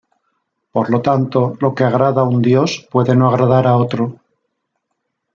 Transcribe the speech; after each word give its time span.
Por 0.75 0.89
lo 0.89 0.99
tanto, 1.07 1.39
lo 1.61 1.75
que 1.75 1.83
agrada 1.83 2.21
a 2.21 2.29
un 2.33 2.41
dios 2.41 2.87
puede 2.89 3.13
no 3.15 3.25
agradar 3.29 3.67
a 3.67 3.77
otro. 3.85 4.03